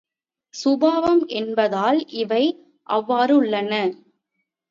[0.53, 2.43] சுபாவம் என்பதால் இவை
[2.89, 3.73] அவ்வாறுள்ளன.